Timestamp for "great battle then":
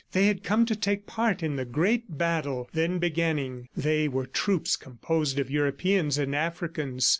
1.63-2.97